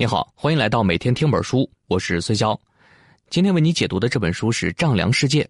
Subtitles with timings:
[0.00, 2.56] 你好，欢迎来到每天听本书，我是孙潇。
[3.30, 5.42] 今天为你解读的这本书是《丈量世界》。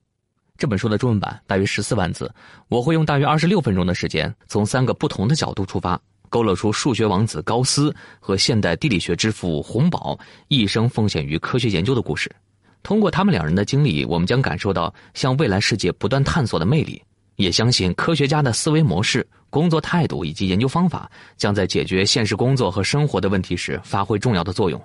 [0.57, 2.33] 这本书的中文版大约十四万字，
[2.69, 6.01] 我会用大约二十六分钟的时间，从三个不同的角度出发，
[6.31, 10.19] 勾勒出数学王子高斯和现代地理学之父洪堡
[10.49, 12.35] 一生奉献于科学研究的故事。
[12.83, 17.03] 通过他们两人的经历，我们将感受到向未来世界不断探索的魅力，
[17.39, 19.27] 也相信科学家的思维模式。
[19.51, 24.79] 工作态度以及研究方法将在解决现实工作和生活的问题时发挥重要的作用。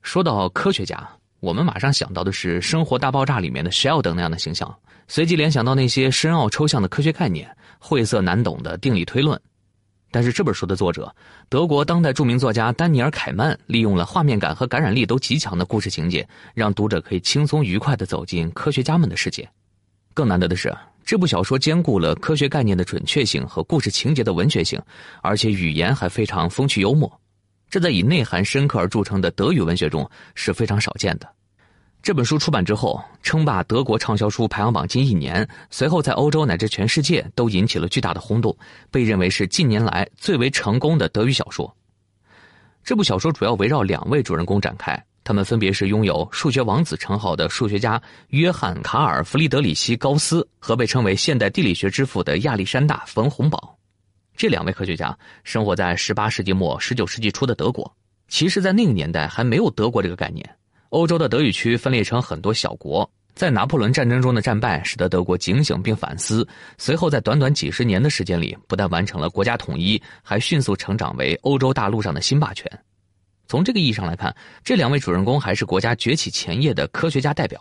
[0.00, 1.06] 说到科学家，
[1.40, 4.74] 我们马上想到的是《生活大爆炸》里面的 Sheldon 那样的形象，
[5.06, 9.38] 随即联想到那些深奥抽象的科学概念、晦涩难懂的定理推论。
[10.10, 11.14] 但是这本书的作者，
[11.50, 19.46] 德国当代著名作家丹尼尔·凯曼，利用了画面感和感染力都极强的故事情节，让读者可以轻松愉快地走进科学家们的世界。
[20.14, 20.74] 更难得的是。
[21.04, 24.80] 这部小说兼顾了科学概念的准确性和故事情节的文学性，
[25.22, 27.20] 而且语言还非常风趣幽默，
[27.68, 31.28] 这在以内涵深刻而著称的德语文学中是非常少见的。
[32.02, 38.56] 这本书出版之后，称霸德国畅销书排行榜近一年，随后在欧洲乃至全世界都引起了巨大的轰动，
[38.90, 41.76] 被认为是近年来最为成功的德语小说。
[42.82, 45.04] 这部小说主要围绕两位主人公展开。
[45.22, 53.76] 他们分别是拥有“数学王子”称号的数学家约翰·卡尔·弗里德里希·高斯和被称为现代地理学之父的亚历山大·冯·洪堡。
[54.36, 57.94] 这两位科学家生活在18世纪末、19世纪初的德国。
[58.28, 60.48] 其实，在那个年代还没有德国这个概念。
[60.88, 66.46] 欧洲的德语区分裂成很多小国，在拿破仑战争中的战败使得德国警醒并反思。
[66.78, 72.66] 随后，在短短几十年的时间里，不但完成了国家统一，还迅速成长为欧洲大陆上的新霸权。
[73.50, 74.32] 从这个意义上来看，
[74.62, 77.60] 这两位主人公还是国家崛起前夜的科学家代表。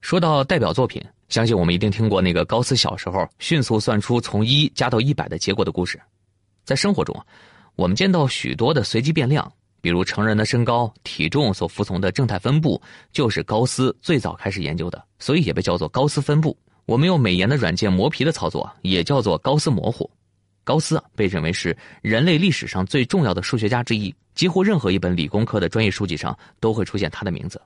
[0.00, 6.02] 说到代表作品，相信我们一定听过那个高斯小时候迅速算出从一加到一百的结果的故事。
[6.64, 7.16] 在生活中，
[7.76, 16.58] 我们见到许多的随机变量，比如成人的身高、体重所服从的正态分布，就是高斯最早开始研究的，所以也被叫做高斯分布。
[16.84, 20.10] 我们用美颜的软件磨皮的操作，也叫做高斯模糊。
[20.64, 24.12] 高斯被认为是人类历史上最重要的数学家之一。
[24.34, 27.62] 几乎任何一本理工科的专业书籍上都会出现他的名字，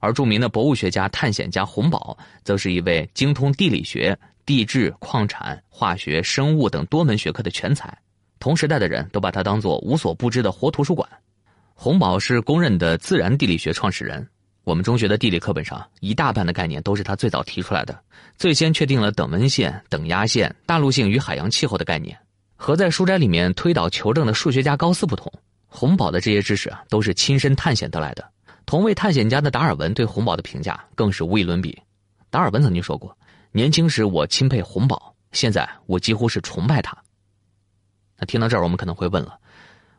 [0.00, 7.96] 而著名的博物学家、探险家洪堡，则是一位精通地理学、地质、矿产、化学、生物等多门学科的全才。
[8.40, 11.08] 同时代的人都把他当作无所不知的活图书馆。
[11.74, 14.28] 洪堡是公认的自然地理学创始人，
[14.64, 17.98] 我们中学的地理课本上一大半的概念都是他最早提出来的，
[18.36, 22.16] 最先确定了等温线、等压线、大陆性与海洋气候的概念。
[22.54, 25.32] 和在书斋里面推导求证的数学家高斯不同。
[25.66, 28.24] 洪堡的这些知识啊，都是亲身探险得来的。
[28.64, 31.76] 同为探险家的达尔文对洪堡的评价更是无与伦比。
[32.30, 33.16] 达尔文曾经说过
[33.50, 36.96] ：“年轻时我钦佩洪堡，现在我几乎是崇拜他。”
[38.16, 39.36] 那听到这儿，我们可能会问了：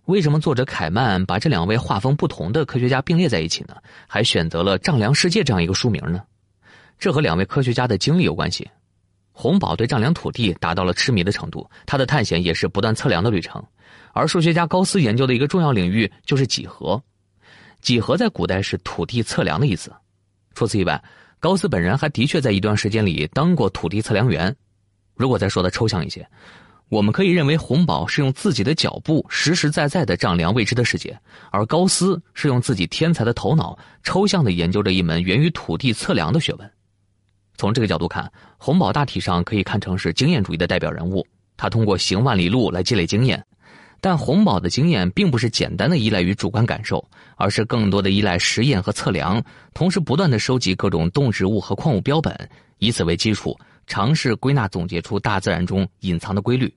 [0.06, 3.76] 为什么作者凯曼把这两位画风不同的科学家并列在一起呢？
[4.06, 6.22] 还选择了《丈量世界》这样一个书名呢？
[7.00, 8.70] 这和两位科学家的经历有关系。
[9.32, 13.64] 洪堡对丈量土地达到了痴迷的程度，他的探险也是不断测量的旅程。
[14.12, 17.02] 而数学家高斯研究的一个重要领域就是几何，
[17.80, 19.90] 几何在古代是土地测量的意思。
[20.54, 21.02] 除此以外，
[21.40, 24.54] 高斯本人还的确在一段时间里当过土地测量员。
[25.16, 26.28] 如果再说的抽象一些，
[26.94, 36.72] 我们可以认为洪堡是用自己的脚步实实在在的丈量未知的世界，而高斯是用自己天才的头脑抽象的研究着一门源于土地测量的学问。
[37.58, 41.26] 从这个角度看，洪堡大体上可以看成是经验主义的代表人物，
[41.58, 43.44] 他通过行万里路来积累经验。
[44.00, 47.04] 但洪堡的经验并不是简单的依赖于主观感受，
[47.38, 49.44] 而是更多的依赖实验和测量，
[49.74, 52.38] 同时不断的收集各种动植物和矿物标本，
[52.78, 56.72] 以此为基础，尝试归纳总结出大自然中隐藏的规律。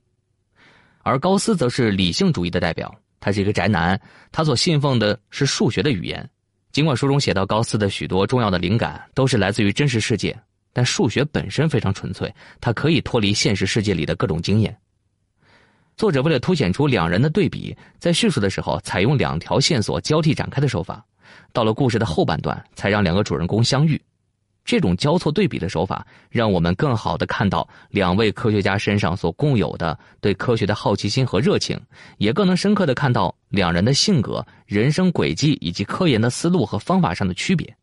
[1.07, 3.99] 而高斯则是理性主义的代表，他是一个宅男，
[4.33, 6.29] 他所信奉的是数学的语言。
[6.73, 10.37] 尽管书中写到高斯的许多重要的灵感都是来自于真实世界，
[10.73, 14.77] 但数学本身非常纯粹，它可以脱离现实世界里的各种经验。
[15.97, 21.07] 作者为了凸显出两人的对比，在叙述的时候采用两条线索交替展开的手法，
[21.53, 24.03] 到了故事的后半段才让两个主人公相遇。
[24.67, 31.81] 这种交错对比的手法，让我们更好的看到两位科学家身上所共有的对科学的好奇心和热情，
[32.19, 37.75] 也更能深刻的看到两人的性格、人生轨迹以及科研的思路和方法上的区别。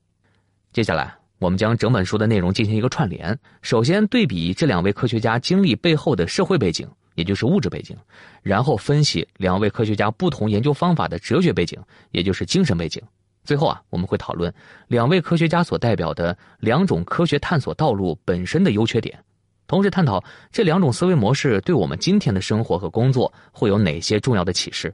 [0.73, 3.35] 接下来，我们将整本书的内容进行一个串联。
[3.61, 6.87] 首先，对比这两位科学家经历背后的社会背景。
[7.15, 7.95] 也就是物质背景，
[8.41, 12.99] 然后分析两位科学家不同研究方法的哲学背景，也就是精神背景。
[13.43, 14.53] 最后啊，我们会讨论
[14.87, 19.21] 两位科学家所代表的两种科学探索道路本身的优缺点，
[19.67, 24.93] 同时探讨这两种思维模式对我们今天的生活和工作会有哪些重要的启示。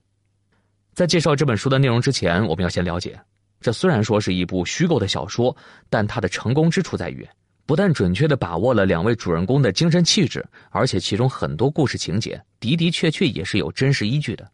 [0.94, 3.20] 在介绍这本书的内容之前，我们要先了解，
[3.62, 5.56] 这虽然说是一部虚构的小说，
[5.90, 7.26] 但它的成功之处在于，
[7.66, 14.50] 不但准确的把握了两位主人公的精神气质，而且其中很多故事情节的的确确也是有真实依据的。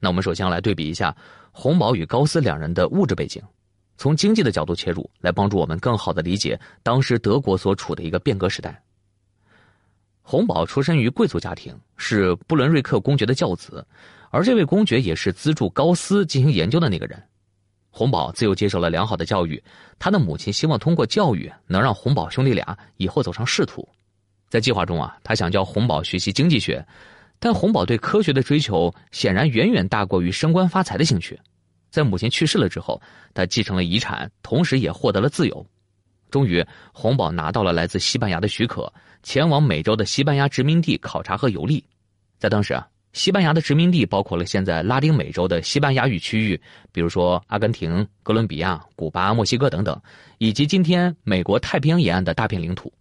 [0.00, 1.14] 那我们首先来对比一下
[1.52, 3.42] 洪堡与高斯两人的物质背景，
[3.96, 8.82] 从经济的角度切入，来帮助我们更好的理解当时德国所处的一个变革时代。
[10.22, 13.84] 洪堡出身于贵族家庭，是布伦瑞克公爵的教子。
[14.30, 17.20] 而这位公爵也是资助高斯进行研究的那个人，
[17.90, 19.60] 洪堡自幼接受了良好的教育，
[19.98, 23.88] 他的母亲希望通过教育能让洪堡兄弟俩以后走上仕途，
[24.48, 26.86] 在计划中啊，他想教洪堡学习经济学，
[27.40, 31.36] 但洪宝对科学的追求显然远远大过于升官发财的兴趣，
[31.90, 33.00] 在母亲去世了之后，
[33.34, 35.66] 他继承了遗产，同时也获得了自由，
[36.30, 38.92] 终于洪宝拿到了来自西班牙的许可，
[39.22, 41.82] 前往美洲的西班牙殖民地考察和游历，
[42.38, 42.86] 在当时啊。
[43.12, 46.60] 西班牙的殖民地包括了现在拉丁美洲的西班牙语区域，
[46.92, 50.00] 比如说阿根廷、哥伦比亚、古巴、墨西哥等等，
[50.38, 52.92] 以及今天美国太平洋沿岸的大片领土。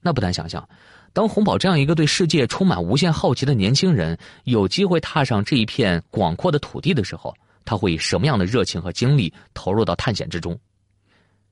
[0.00, 0.68] 那不难想象，
[1.14, 7.32] 当洪宝这样一个对世界充满无限好奇的年轻人有机会踏上这一片广阔的土地的时候，
[7.64, 10.58] 他会以什么样的热情和精力投入到探险之中？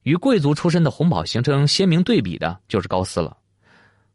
[0.02, 3.36] 与贵族出身的洪宝形成鲜明对比的就是高斯了。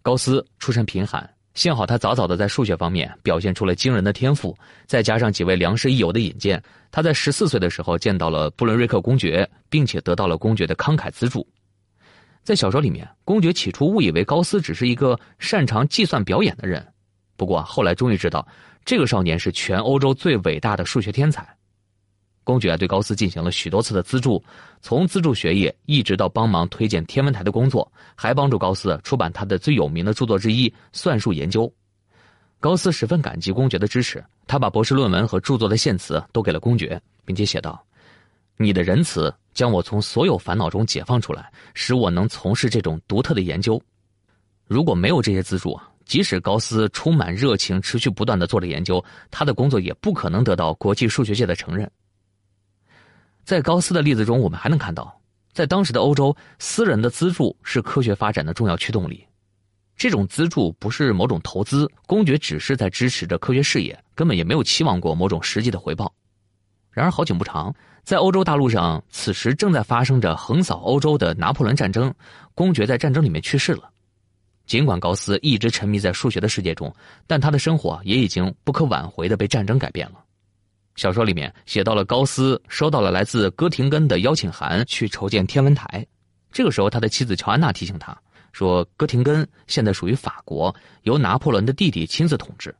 [0.02, 1.28] 高斯出身贫寒。
[1.54, 4.56] 幸好他早早的在数学方面表现出了惊人的天赋，
[4.86, 6.62] 再加上几位良师益友的引荐，
[6.92, 11.48] 他在十四岁的时候见到了布伦瑞克公爵，并且得到了公爵的慷慨资助。
[12.48, 16.82] 在小说里面，公爵起初误以为高斯只是一个擅长计算表演的人，
[17.36, 18.48] 不过后来终于知道，
[18.86, 21.46] 这个少年是全欧洲最伟大的数学天才。
[22.46, 24.42] 公爵对高斯进行了许多次的资助，
[24.80, 31.64] 从资助学业一直到帮忙推荐天文台的工作，还帮助高斯出版他的最有名的著作之一《算术研究》。
[32.62, 37.86] 高斯十分感激公爵的支持，他把博士论文和著作的献词都给了公爵，并且写道
[38.56, 43.82] ：“你的仁慈将我从所有烦恼中解放出来，使我能从事这种独特的研究。
[44.68, 45.76] 如果没有这些资助，
[46.06, 51.90] 即使高斯充满热情、持续不断的做着研究，他的工作也不可能得到国际数学界的承认。”
[53.44, 55.20] 在高斯的例子中，我们还能看到，
[55.54, 59.26] 在当时的欧洲，私人的资助是科学发展的重要驱动力。
[59.96, 66.14] 这种资助不是某种投资，公爵只是在支持着科学事业，根本也没有期望过某种实际的回报。
[66.98, 67.72] 然而好景不长，
[68.04, 72.12] 在欧洲大陆上，此时正在发生着横扫欧洲的拿破仑战争，
[72.56, 73.88] 公爵在战争里面去世了。
[74.66, 76.92] 尽管高斯一直沉迷在数学的世界中，
[77.28, 80.24] 但他的生活也已经不可挽回的被战争改变了。
[80.96, 86.04] 小说里面写到了高斯收到了来自哥廷根的邀请函，去筹建天文台。
[86.52, 88.18] 这个时候，他的妻子乔安娜提醒他
[88.54, 92.76] 说：“哥廷根现在属于法国，由拿破仑的弟弟亲自统治。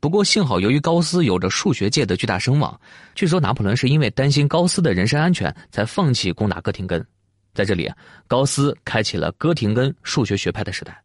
[0.00, 2.80] 不过，幸好由于高斯有着数学界的巨大声望，
[3.14, 7.06] 据说拿破仑是因为担心高斯的人身安全，才放弃攻打哥廷根。
[7.52, 7.90] 在这里，
[8.26, 10.98] 高斯开启了哥廷根数学学派的时代。”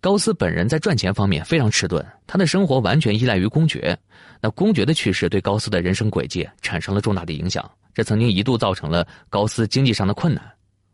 [0.00, 3.98] 高斯本人在赚钱方面非常迟钝，他的生活完全依赖于公爵。
[4.40, 10.42] 那公爵的去世对高斯的人生轨迹产生了重大的影响，这曾经一度造成了高斯经济上的困难。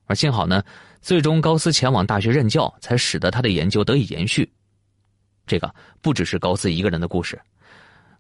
[0.07, 0.63] 而幸好呢，
[1.01, 4.51] 最终高斯前往大学任教，才使得他的研究得以延续。
[5.47, 7.41] 这个不只是高斯一个人的故事，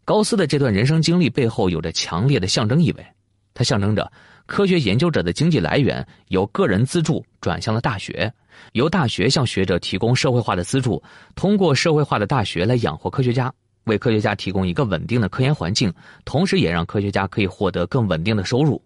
[0.04, 3.06] 高斯的这段人生经历背后有着强烈的象征意味，
[3.54, 4.10] 它象征着
[4.46, 8.32] 科学研究者的经济来源由个人资助转向了大学。
[8.72, 11.02] 由大学向学者提供社会化的资助，
[11.34, 13.52] 通过社会化的大学来养活科学家，
[13.84, 15.92] 为科学家提供一个稳定的科研环境，
[16.24, 18.80] 同时也让科学家可以获得更稳定的收入。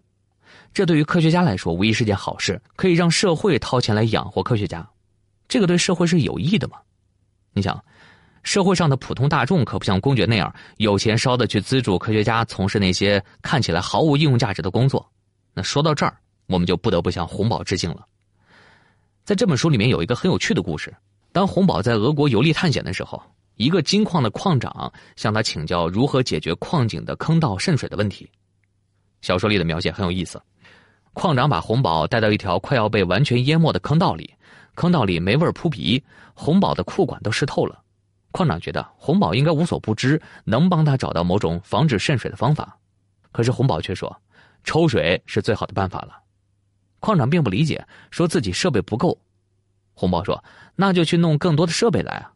[0.73, 4.87] 这对于科学家来说无疑是件好事，可以让社会掏钱来养活科学家。
[5.47, 6.77] 这个对社会是有益的吗？
[7.53, 7.83] 你想，
[8.47, 15.05] 社会上的普通大众可不像公爵那样有钱烧的去资助科学家从事那些看起来毫无应用价值的工作。
[15.53, 18.07] 那说到这儿，我们就不得不向洪宝致敬了。
[19.25, 20.95] 在这本书里面有一个很有趣的故事。
[21.33, 23.21] 当洪宝在俄国游历探险的时候，
[23.55, 28.31] 一个金矿的矿长向他请教如何解决矿井的坑道渗水的问题。
[29.19, 30.41] 小说里的描写很有意思。
[31.11, 34.33] 矿长把洪宝带到一条快要被完全淹没的坑道里，
[34.75, 36.01] 坑道里霉味扑鼻，
[36.33, 37.83] 洪宝的裤管都湿透了。
[38.31, 42.77] 矿长觉得洪宝应该无所不知，能帮他找到某种防止渗水的方法。
[43.31, 44.15] 可是洪宝却说，
[44.63, 46.19] 抽水是最好的办法了。
[46.99, 49.17] 矿长并不理解，说自己设备不够。
[49.93, 50.43] 洪宝说
[50.75, 52.31] ：“那就去弄更多的设备来啊！”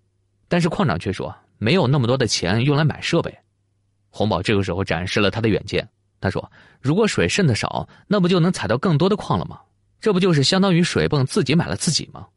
[0.47, 3.37] 但是矿长却说：“没有那么多的钱用来买设备。”
[4.09, 5.87] 洪宝这个时候展示了他的远见。
[6.19, 9.59] 他说：“如果水渗的少，那不就能采到更多的矿了吗？
[9.99, 12.27] 这不就是相当于水泵自己买了自己吗？”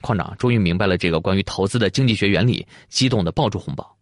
[0.00, 3.96] 矿长终于明白了这个关于投资的经济学原理，激动的抱住红宝。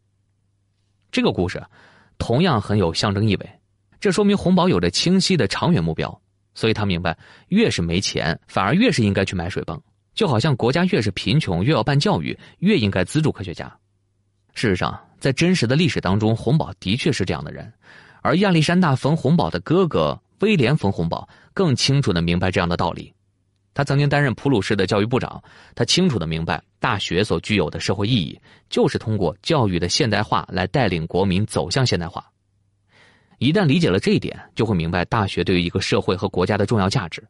[1.10, 1.62] 这个故事，
[2.18, 3.50] 同样很有象征意味。
[3.98, 6.20] 这说明红宝有着清晰的长远目标，
[6.54, 7.16] 所以他明白，
[7.48, 9.80] 越是没钱，反而越是应该去买水泵。
[10.14, 13.66] 就好像国家越是贫穷，越要办教育，越应该资助科学家。
[14.54, 17.72] 事实上，在真实的历史当中，洪宝的确是这样的人，
[18.22, 23.12] 而亚历山大·冯·洪宝的哥哥威廉·冯·洪宝更清楚的明白这样的道理。
[23.76, 25.38] 他曾经担任普鲁士的教育部长，
[25.74, 28.40] 他清楚的明白，大学所具有的社会意义，
[28.70, 32.24] 就是通过教育的现代化来带领国民走向现代化。
[33.36, 37.22] 一旦理解了这一点，就会明白大学对于一个社会和国家的重要价值。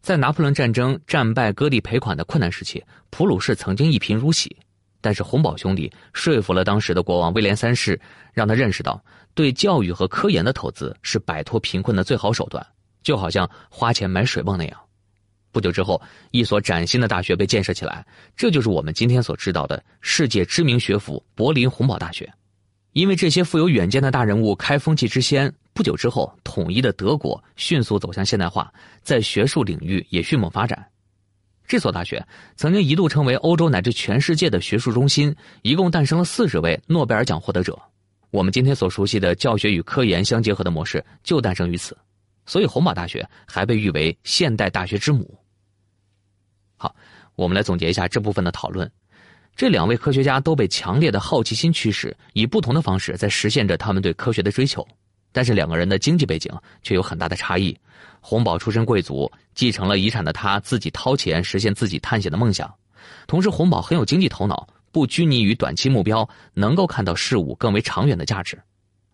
[0.00, 4.56] 在拿破仑战争战败、割地赔款的困难时期，普鲁士曾经一贫如洗，
[5.02, 8.00] 但是洪堡兄弟说服了当时的国王威廉三世，
[8.32, 8.98] 让他认识到，
[9.34, 12.66] 对教育和科研的投资是摆脱贫困的最好手段，
[13.02, 14.80] 就好像花钱买水泵那样。
[15.56, 15.98] 不久之后，
[16.32, 18.04] 一所崭新的大学被建设起来，
[18.36, 22.30] 这就是我们今天所知道的世界知名学府——柏林洪堡大学。
[22.92, 28.70] 因为这些富有远见的大人物开风气之先，不久之后，统一的德国迅速走向现代化，
[29.02, 30.86] 在学术领域也迅猛发展。
[31.66, 32.22] 这所大学
[32.54, 37.80] 曾经一度成为欧洲乃至全世界的学术中心，一共诞生了四十位诺贝尔奖获得者。
[38.30, 41.96] 我们今天所熟悉的教学与科研相结合的模式就诞生于此，
[42.44, 45.34] 所以洪堡大学还被誉为现代大学之母。
[46.76, 46.94] 好，
[47.34, 48.90] 我们来总结一下这部分的讨论。
[49.54, 54.86] 这两位科学家都被强烈的好奇心驱使，以不同的方式在实现着他们对科学的追求。
[55.32, 56.52] 但是两个人的经济背景
[56.82, 57.76] 却有很大的差异。
[58.20, 62.72] 洪堡出身贵族，继承了遗产的他自己掏钱实现自己探险的梦想。
[63.26, 68.60] 同时，洪堡很有经济头脑，不拘泥于短期目标，能够看到事物更为长远的价值。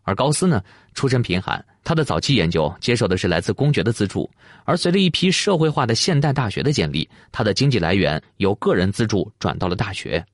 [0.03, 0.63] 而高斯呢，
[0.95, 4.29] 出身贫寒，他的早期研究接受的是来自公爵的资助，
[4.65, 10.25] 而随着一批社会化的现代大学的建立，他的经济来源由个人资助转到了大学。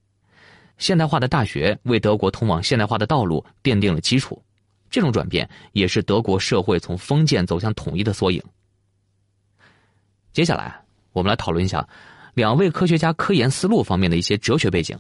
[0.79, 4.41] 现代化的大学为德国通往现代化的道路奠定了基础，
[4.89, 8.43] 这种转变也是德国社会从封建走向统一的缩影。
[10.33, 10.81] 接下来，
[11.13, 11.87] 我们来讨论一下
[12.35, 14.97] 两位科学家科研思路方面的一些哲学背景。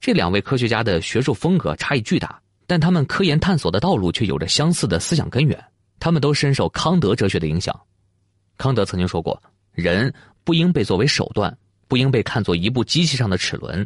[0.00, 2.40] 这两位科学家的学术风格差异巨大。
[2.70, 5.60] 但他们科研探索的道路却有着相似的思想根源，
[5.98, 7.76] 他们都深受康德哲学的影响。
[8.56, 9.42] 康德曾经说过
[9.74, 11.52] ：“人不应被作为手段，
[11.88, 13.84] 不应被看作一部机器上的齿轮。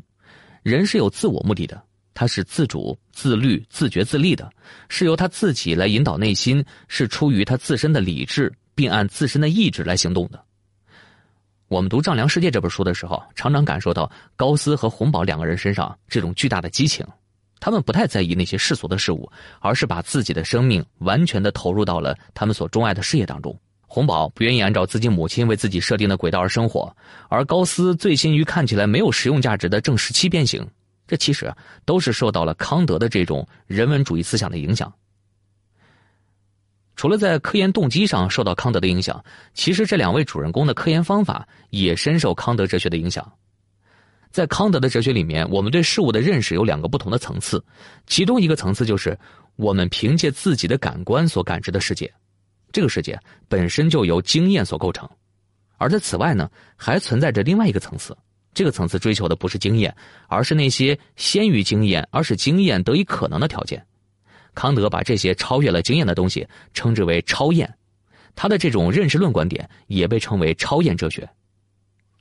[0.63, 4.53] 人是有自我目的的，他是自主、自律、自觉、自立的，
[4.91, 10.45] 是由他自己来引导内心，是出于他自身的理智，并按自身的意志来行动的。”
[11.69, 17.03] 我们读《丈量世界》这本书的时候，常常感受到高斯和洪堡两个人身上这种巨大的激情。
[17.61, 19.31] 他们不太在意那些世俗的事物，
[19.61, 23.59] 而是把自己的生命完全的投入到了他们所钟爱的事业当中。
[23.87, 26.95] 洪堡不愿意按照自己母亲为自己设定的轨道而生活，
[27.29, 30.67] 而高斯醉心于看起来没有实用价值的正十七边形。
[31.07, 34.93] 这其实都是受到了康德的这种人文主义思想的影响。
[36.97, 43.33] 除了在科研动机上受到康德的影响，其实这两位主人公的科研方法也深受康德哲学的影响。
[44.35, 47.65] 在康德的哲学里面，我们对事物的认识有两个不同的层次，
[48.09, 49.17] 其中一个层次就是
[49.55, 52.13] 我们凭借自己的感官所感知的世界，
[52.73, 53.17] 这个世界
[53.49, 55.09] 本身就由经验所构成。
[55.77, 58.17] 而在此外呢，还存在着另外一个层次，
[58.53, 59.95] 这个层次追求的不是经验，
[60.27, 63.87] 而是那些先于经验而使经验得以可能的条件。
[64.53, 67.73] 康德把这些超越了经验的东西称之为超验，
[68.35, 71.31] 他的这种认识论观点也被称为超验哲学。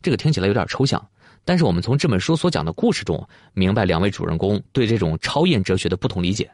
[0.04, 1.04] 这个听起来有点抽象。
[1.46, 6.50] 但是我们从这本书所讲的故事中，明白两位主人公对这种超验哲学的不同理解。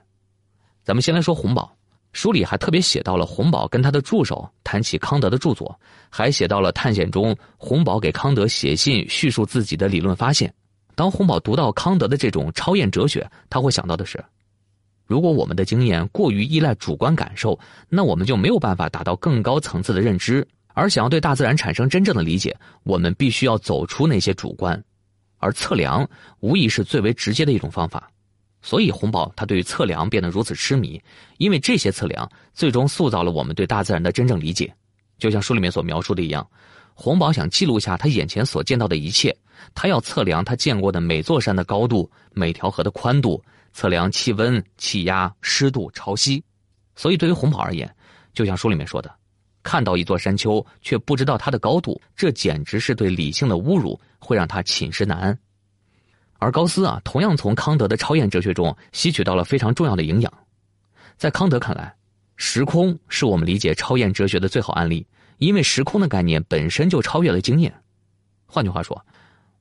[0.84, 1.72] 咱们先来说洪堡，
[2.12, 5.80] 书里还特别写到了洪堡跟他的助手谈起康德的著作，
[6.10, 10.52] 还写到了探险中洪堡给康德写信叙述自己的理论发现。
[10.96, 14.24] 当洪堡读到康德的这种超验哲学，他会想到的是：
[15.06, 20.48] 如果我们的经验过于依赖主观感受，那我们就没有办法达到更高层次的认知。
[20.80, 24.82] 而想要对大自然产生真正的理解，我们必须要走出那些主观，
[25.38, 26.10] 而测量
[26.40, 28.10] 无疑是最为直接的一种方法。
[28.62, 31.02] 所以洪宝他对于测量变得如此痴迷，
[31.38, 34.74] 因为这些测量最终塑造了我们对大自然的真正理解。
[35.18, 36.48] 就像书里面所描述的一样，
[36.94, 39.36] 洪宝想记录下他眼前所见到的一切，
[39.76, 43.44] 他要测量他见过的每座山的高度、每条河的宽度，
[43.74, 46.42] 测量气温、气压、湿度、潮汐。
[46.96, 47.94] 所以对于洪宝而言，
[48.34, 49.14] 就像书里面说的。
[49.70, 55.38] 看到一座山丘，却不知道它的高度，这简直是对理性的侮辱，会让他寝食难安。
[56.40, 60.34] 而高斯啊，同样从康德的超验哲学中吸取到了非常重要的营养。
[61.18, 61.94] 在康德看来，
[62.36, 65.06] 时空是我们理解超验哲学的最好案例，
[65.38, 67.72] 因为时空的概念本身就超越了经验。
[68.48, 69.06] 换句话说，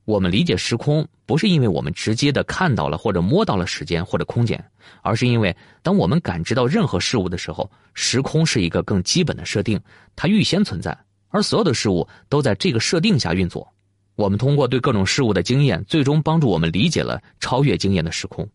[0.09, 4.59] 我们理解时空，不是因为我们直接的看到了或者摸到了时间或者空间，
[5.03, 9.79] 而是因为当我们感知到任何事物的时候，时空是一个更基本的设定，
[10.15, 10.97] 它预先存在，
[11.27, 13.71] 而所有的事物都在这个设定下运作。
[14.15, 18.49] 我们通过对各种事物的经验，最终帮助我们理解了超越经验的时空。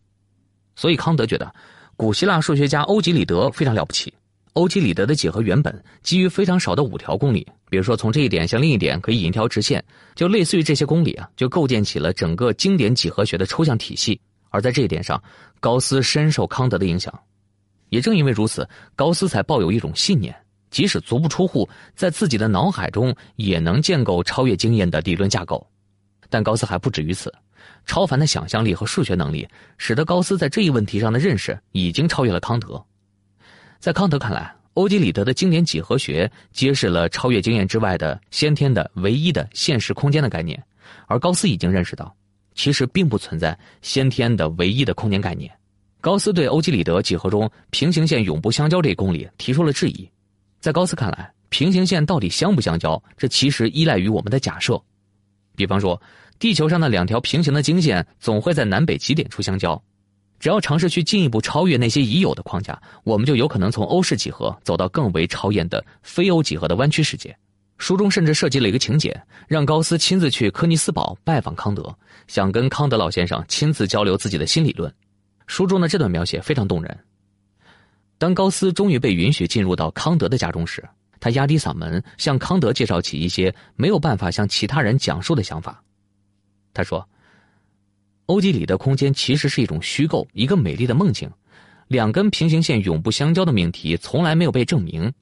[0.75, 1.55] 所以康德觉得，
[1.95, 4.13] 古希腊数学家欧几里得非常了不起。
[4.55, 9.83] 欧几里得的几何原本基于非常少的五条公理，比如说从这一点向另一点可以引一条直线，
[10.15, 14.19] 就类似于这些公理啊，就构建起了整个经典几何学的抽象体系。
[14.49, 15.21] 而在这一点上，
[15.59, 17.13] 高斯深受康德的影响。
[17.89, 20.33] 也正因为如此，高斯才抱有一种信念：
[20.71, 25.67] 即使足不出户，在自己的脑海中也能建构超越经验的理论架构。
[26.29, 27.29] 但高斯还不止于此，
[27.85, 29.45] 超凡的想象力和数学能力
[29.77, 32.81] 使得高斯在这一问题上的认识已经超越了康德。
[33.79, 40.61] 在康德看来，欧几里得的经典几何学揭示了超越经验之外的先天的唯一的现实空间的概念，
[41.07, 42.15] 而高斯已经认识到，
[42.55, 45.51] 其实并不存在先天的唯一的空间概念。
[46.01, 50.09] 高斯对欧几里得几何中平行线永不相交这一公理提出了质疑。
[50.59, 54.81] 在高斯看来，平行线到底相不相交，这其实依赖于我们的假设。
[55.55, 55.99] 比方说，
[56.37, 59.81] 地球上的两条平行的经线总会在南北极点处相交。
[60.39, 67.35] 只要尝试去进一步超越那些已有的框架，我们就有可能从欧式几何走到更为超验的非欧几何的弯曲世界。
[67.77, 71.93] 书中甚至设计了一个情节，让高斯亲自去柯尼斯堡拜访康德，
[72.27, 74.93] 想跟康德老先生亲自交流自己的新理论。
[75.47, 76.97] 书中的这段描写非常动人。
[78.17, 80.83] 当高斯终于被允许进入到康德的家中时，
[81.19, 85.81] 他压低嗓门向康德介绍起一些没有办法向其他人讲述的想法。
[86.73, 87.07] 他说。
[88.27, 91.29] 欧几里得空间其实是一种虚构，一个美丽的梦境。
[91.87, 95.13] 两根平行线永不相交的命题从来没有被证明。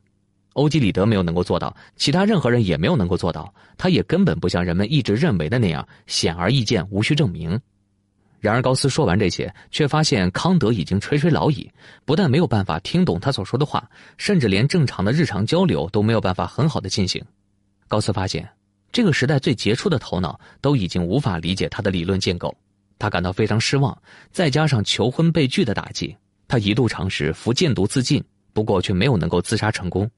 [0.54, 3.54] 欧几里得没有能够做到，其他任何人也没有能够做到。
[3.78, 7.60] 他也根本不像人们一直认为的那样显而易见，无需证明。
[8.40, 11.70] 然而高斯说完这些，却发现康德已经垂垂老矣，
[12.06, 17.24] 不但没有办法听懂他所说的话，甚至连正常的日常交流都没有办法很好的进行。
[17.88, 18.48] 高斯发现，
[18.92, 22.56] 这个时代最杰出的头脑都已经无法理解他的理论建构。
[23.04, 26.16] 他感到非常失望，再加上求婚被拒的打击，
[26.48, 30.10] 他一度尝试服箭毒自尽，不过却没有能够自杀成功。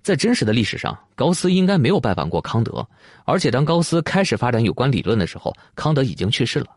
[0.00, 2.86] 在真实的历史上，高斯应该没有拜访过康德，
[3.24, 6.68] 而且当高斯开始发展有关理论的时候，康德已经去世了。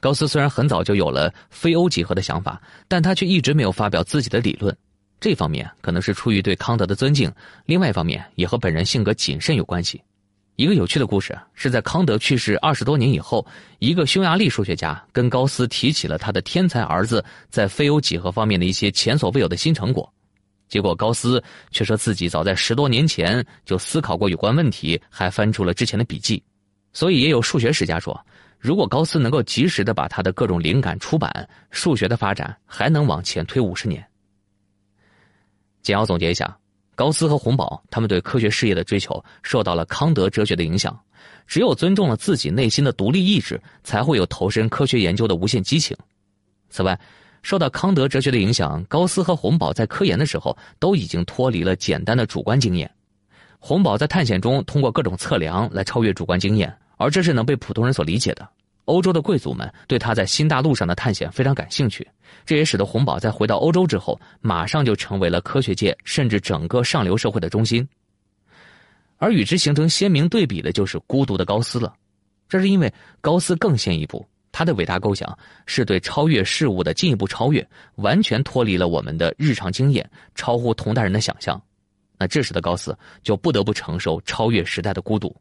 [0.00, 4.74] 高斯虽然很早就有了非欧几何的想法，但他却一直没有发表自己的理论。
[5.20, 7.30] 这方面可能是出于对康德的尊敬，
[7.66, 10.02] 另外一方面也和本人性格谨慎有关系。
[10.56, 13.44] 一个有趣的故事是在康德去世二十多年以后，
[13.78, 20.12] 一个匈牙利数学家跟高斯提起了他的天才儿子在非欧几何方面的一些前所未有的新成果，
[20.68, 26.42] 结果高斯却说自己早在十多年前就思考过有关问题，还翻出了之前的笔记。
[26.92, 28.18] 所以也有数学史家说，
[28.58, 34.06] 如果高斯能够及时的把他的各种灵感出版，数学的发展还能往前推五十年。
[35.80, 36.58] 简要总结一下。
[36.94, 40.98] 高斯和洪堡，他们对科学事业的追求受到了康德哲学的影响。
[41.46, 45.96] 只有尊重了自己内心的独立意志，才会有投身科学研究的无限激情。
[46.70, 46.98] 此外，
[47.42, 52.90] 受到康德哲学的影响，高斯和洪堡在科研的时候都已经脱离了简单的主观经验。
[53.58, 58.48] 洪堡在探险中通过各种测量来超越主观经验，而这是能被普通人所理解的。
[58.92, 62.06] 欧洲的贵族们对他在新大陆上的探险非常感兴趣，
[62.44, 67.88] 这也使得洪堡在回到欧洲之后，马上就成为了科学界甚至整个上流社会的中心。
[69.16, 71.94] 而与之形成鲜明对比的就是孤独的高斯了，
[72.50, 81.58] 这是因为高斯更先一步，他的伟大构想是对超越事物的进一步超越，完全脱离了我们的日常经验，超乎同代人的想象。
[82.18, 85.34] 那这时的高斯就不得不承受超越时代的孤独。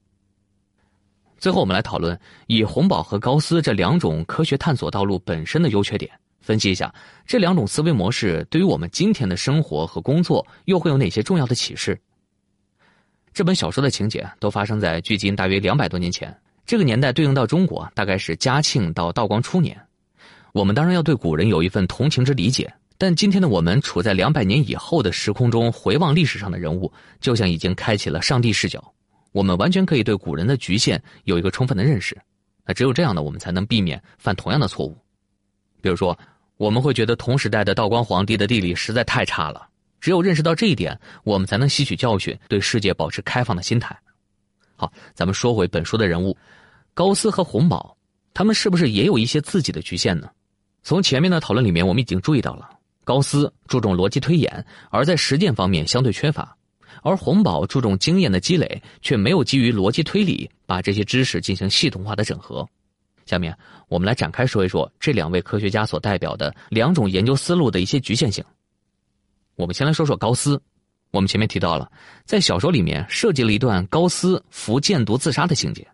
[1.42, 6.94] 最后，我们来讨论以洪堡和高斯这两种科学探索道路本身的优缺点，分析一下
[7.26, 12.00] 这两种思维模式对于我们今天的生活和工作又会有哪些重要的启示。
[13.34, 16.32] 这本小说的情节都发生在距今大约两百多年前，
[16.64, 19.76] 这个年代对应到中国大概是嘉庆到道光初年。
[20.54, 28.94] 我们当然要对古人有一份同情之理解，但今天的我们处在两百年以后的时空中回望历史上的人物，就像已经开启了上帝视角。
[29.32, 32.20] 我们完全可以对古人的局限有一个充分的认识，
[32.66, 34.98] 那只有这样呢，我们才能避免犯同样的错误。
[35.82, 36.18] 比如说，
[36.58, 39.68] 我们会觉得同时代的道光皇帝的地理实在太差了，
[40.00, 43.98] 只有认识到这一点，我们才能吸取教训，对世界保持开放的心态。
[44.76, 46.38] 好，咱们说回本书的人物，
[46.94, 47.98] 高斯和洪堡，
[48.34, 50.30] 他们是不是也有一些自己的局限呢？
[50.84, 52.70] 从前面的讨论里面，我们已经注意到了，
[53.04, 56.58] 高斯注重逻辑推演，而在实践方面相对缺乏。
[57.02, 62.68] 而洪堡注重经验的积累，却没有基于逻辑推理把这些知识进行系统化的整合。
[63.26, 63.56] 下面
[63.88, 68.44] 我们来展开说一说这两位科学家所代表的两种研究思路的一些局限性。
[69.56, 70.62] 我们先来说说高斯。
[71.12, 71.92] 我们前面提到了，
[72.24, 75.86] 在小说里面设计了一段高斯服箭毒自杀的情节，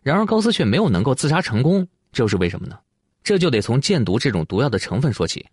[0.00, 2.78] 然而高斯却没有能够自杀成功，这又是为什么呢？
[3.24, 5.44] 这就得从箭毒这种毒药的成分说起。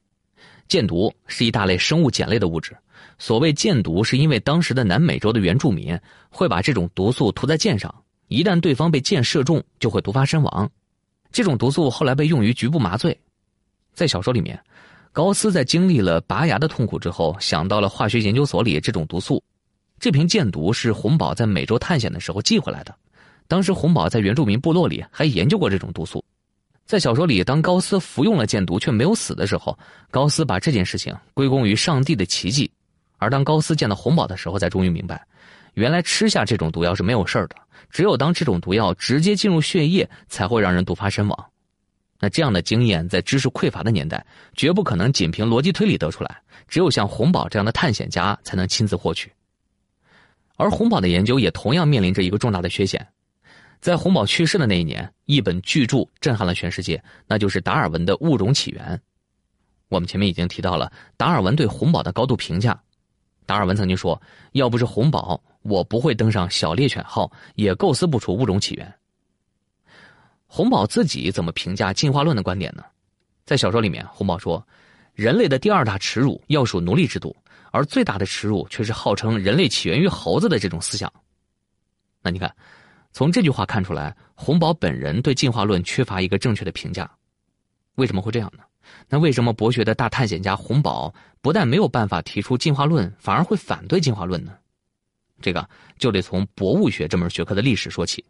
[0.67, 2.75] 箭毒是一大类生物碱类的物质。
[3.17, 5.97] 所谓箭毒，是因为当时的南美洲的原住民
[6.29, 7.93] 会把这种毒素涂在箭上，
[8.27, 10.69] 一旦对方被箭射中，就会毒发身亡。
[11.31, 13.17] 这种毒素后来被用于局部麻醉。
[13.93, 14.59] 在小说里面，
[15.13, 19.41] 高斯在经历了拔牙的痛苦之后，想到了化学研究所里这种毒素。
[19.97, 22.93] 这瓶箭毒是洪宝在美洲探险的时候寄回来的。
[23.47, 26.23] 当时洪宝在原住民部落里还研究过这种毒素。
[26.85, 29.77] 在小说里，当高斯服用了箭毒却没有死的时候，
[30.11, 32.71] 高斯把这件事情归功于上帝的奇迹。
[33.17, 35.25] 而当高斯见到红宝的时候，才终于明白，
[35.73, 37.55] 原来吃下这种毒药是没有事的。
[37.89, 41.45] 只有当这种毒药直接进入血液，才会让人毒发身亡。
[42.19, 46.39] 那这样的经验，在知识匮乏的年代，绝不可能仅凭逻辑推理得出来。
[46.67, 49.31] 只有像红宝这样的探险家，才能亲自获取。
[50.55, 53.07] 而红宝的研究也同样面临着一个重大的缺陷。
[53.79, 58.95] 在洪堡去世的那一年，一本巨著震撼了全世界，那就是达尔文的《物种起源》。
[59.89, 62.79] 我们前面已经提到了达尔文对洪堡的高度评价。
[63.45, 64.19] 达尔文曾经说
[64.53, 68.91] ：“要不是洪堡，我不会登上小猎犬号，也构思不出物种起源。”
[70.47, 72.83] 洪堡自己怎么评价进化论的观点呢？
[73.45, 74.65] 在小说里面，洪堡说
[75.13, 77.35] ：“人类的第二大耻辱要数奴隶制度，
[77.71, 81.11] 而最大的耻辱却是号称人类起源于猴子的这种思想。”
[82.23, 82.51] 那你看，
[83.15, 87.09] 从这句话看出来，洪堡本人对进化论缺乏一个正确的评价。
[87.95, 88.63] 为什么会这样呢？
[89.07, 94.51] 那为什么博学的大探险家洪堡不但没有办法提出进化论，反而会反对进化论呢？
[95.41, 95.65] 这个
[95.97, 98.21] 就得从博物学这门学科的历史说起。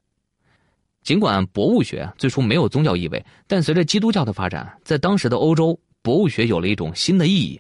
[1.01, 7.59] 尽管博物学最初没有宗教意味，但随着基督教的发展，在当时的欧洲，博物学有了一种新的意义。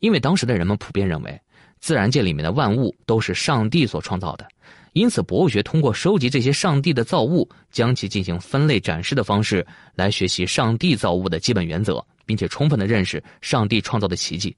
[0.00, 1.40] 因为当时的人们普遍认为，
[1.78, 4.46] 自然界里面的万物都是上帝所创造的，
[4.92, 12.04] 因此博物学通过收集这些上帝的造物，将其进行分类展示的方式，来学习上帝造物的基本原则。
[12.26, 14.56] 并且充分的认识上帝创造的奇迹，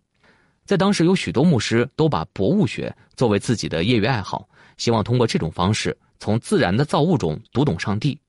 [0.67, 8.21] 在当时有许多牧师都把博物学作为自己的业余爱好，希望通过这种方式从自然的造物中读懂上帝。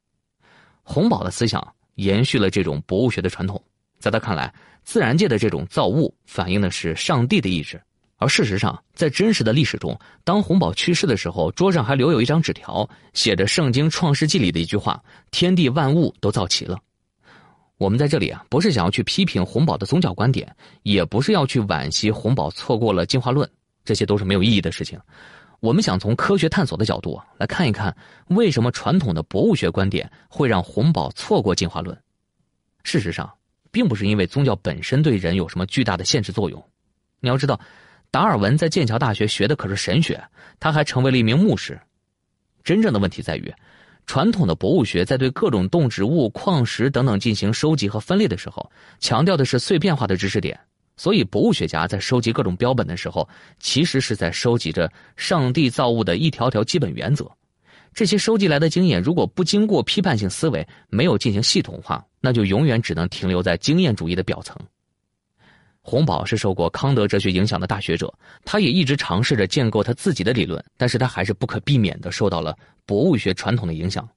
[0.82, 1.62] 洪堡的思想
[1.96, 3.62] 延续了这种博物学的传统，
[4.00, 4.54] 在他看来，
[4.86, 7.82] 自然界的这种造物反映的是上帝的意志。
[8.17, 16.80] 而事实上，在真实的历史中，当洪堡去世的时候，桌上还留有一张纸条，写着《圣经·创世纪》里的一句话：“天地万物都造齐了。”
[17.78, 23.49] 我们在这里啊，不是想要去批评洪堡的宗教观点，也不是要去惋惜洪堡错过了进化论，
[23.84, 24.97] 这些都是没有意义的事情。
[25.60, 27.93] 我们想从科学探索的角度来看一看，
[28.28, 31.97] 为什么传统的博物学观点会让洪堡错过进化论？
[32.84, 33.30] 事实上，
[33.71, 36.63] 并不是因为宗教本身对人有什么巨大的限制作用。
[37.19, 37.60] 你要知道，
[38.13, 40.23] 达尔文在剑桥大学学的可是神学，
[40.60, 41.80] 他还成为了一名牧师。
[42.63, 43.52] 真正的问题在于。
[44.06, 50.60] 传统的博物学在对各种动植物、矿石等等进行收集和分类的时候，强调的是碎片化的知识点。
[50.95, 53.28] 所以，博物学家在收集各种标本的时候，
[53.60, 57.28] 其实是在收集着上帝造物的一条条基本原则。
[57.95, 64.56] 这些收集来的经验，如果不经过批判性思维，没有进行系统化，那就永远只能停留在经验主义的表层。
[65.86, 68.12] 洪堡是受过康德哲学影响的大学者，
[68.46, 74.08] 他也一直尝试着建构他自己的理论，但是他还是不可避免的受到了博物学传统的影响。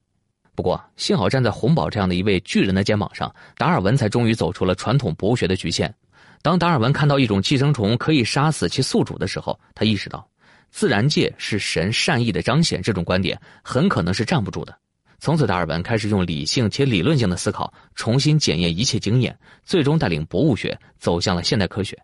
[0.55, 5.93] 不过，幸好站在洪堡这样的一位巨人的肩膀上，达尔文才终于走出了传统博物学的局限。
[6.41, 10.25] 当达尔文看到一种寄生虫可以杀死其宿主的时候，他意识到，
[10.71, 14.75] 自然界是神善意的彰显，这种观点很可能是站不住的。
[15.19, 21.97] 从此，达尔文开始用理性且理论性的思考重新检验一切经验，最终带领博物学走向了现代科学。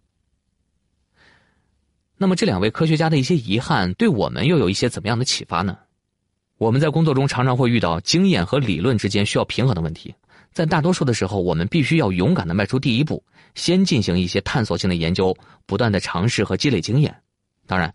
[2.18, 5.78] 那么，这两位科学家的一些遗憾，对我们又有一些怎么样的启发呢？
[6.58, 10.16] 我们在工作中常常会遇到经验和理论之间需要平衡的问题，
[10.52, 13.24] 在大多数的时候，我们必须要勇敢的迈出第一步，
[13.54, 17.16] 先进行一些探索性的研究，不断的尝试和积累经验。
[17.68, 17.94] 当然。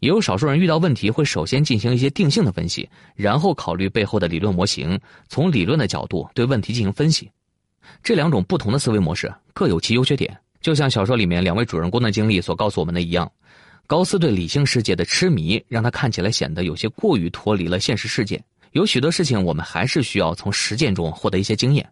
[0.00, 7.30] 也有少数人遇到问题会首先进行一些定性的分析，然后考虑背后的理论模型，从理论的角度对问题进行分析。
[8.02, 13.30] 这两种不同的思维模式各有其优缺点，就像小说里面两位主人公的经历所告诉我们的一样。
[13.86, 18.38] 高斯对理性世界的痴迷，让他看起来显得有些过于脱离了现实世界。
[18.72, 21.90] 有许多事情，我们还是需要从实践中获得一些经验。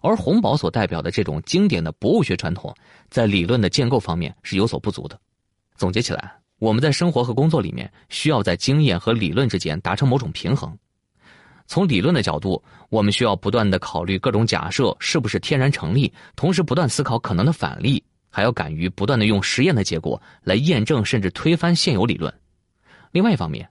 [0.00, 2.72] 而洪堡所代表的这种经典的博物学传统，
[3.10, 5.18] 在理论的建构方面是有所不足的。
[5.76, 6.41] 总结起来。
[6.62, 10.72] 我们在生活和工作里面需要在经验和理论之间达成某种平衡。
[11.66, 22.32] 从理论的角度，我们需要不断的考虑各种假设是不是天然成立，同时不断思考可能的反例，还要敢于不断的用实验的结果来验证甚至推翻现有理论。
[23.10, 23.68] 另外一方面，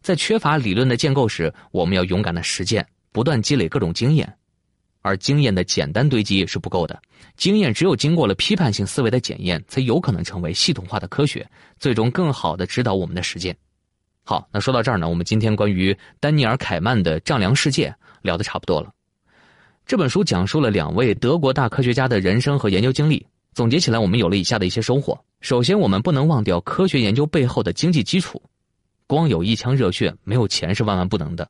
[0.00, 4.34] 在缺乏理论的建构时，我们要勇敢的实践，不断积累各种经验。
[5.02, 7.00] 而经验的简单堆积是不够的，
[7.36, 13.56] 经验只有经过了批判性思维的检验，才有可能成为系统化的科学，最终更好的指导我们的实践。
[14.22, 17.88] 好，那说到这儿呢，我们今天关于丹尼尔·凯曼的《丈量世界》
[18.22, 18.92] 聊得差不多了。
[19.86, 28.40] 这本书讲述了两位德国大科学家的人生和研究经历，总结起来，我们有了以下的一些收获：首先，我们不能忘掉科学研究背后的经济基础，
[29.08, 31.48] 光有一腔热血，没有钱是万万不能的。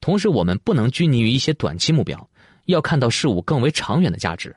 [0.00, 2.30] 同时，我们不能拘泥于一些短期目标。
[2.66, 4.54] 要看到事物更为长远的价值。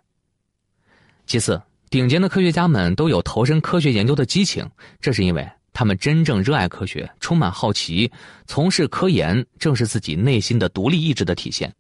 [1.26, 4.68] 其次，顶尖的科学家们都有投身科学研究的激情，
[5.00, 8.12] 这是因为他们真正热爱科学，充满好奇，
[8.48, 11.74] 从事科研正是自己内心的独立意志的体现。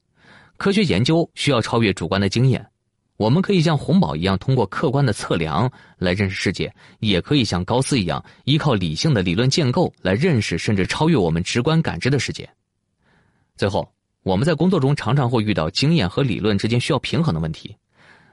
[0.57, 2.65] 科学研究需要超越主观的经验，
[3.17, 12.49] 我们可以像洪堡一样通过客观的测量来认识世界，也可以像高斯一样依靠理性的理论建构来认识甚至超越我们直观感知的世界。
[13.57, 13.91] 最后。
[14.29, 17.75] 我们在工作中常常会遇到经验和理论之间需要平衡的问题，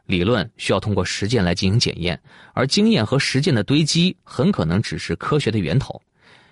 [0.05, 2.21] 理论需要通过实践来进行检验，
[2.53, 5.99] 而经验和实践的堆积很可能只是科学的源头。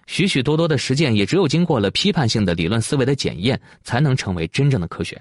[0.07, 5.21] 许许多多的实践也只有经过了批判性的理论思维的检验，才能成为真正的科学。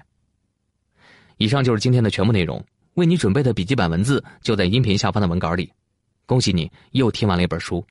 [1.36, 5.70] 以上就是今天的全部内容，为你准备的笔记本文字就在音频下方的文稿里。
[6.24, 7.84] 恭喜你又听完了一本书。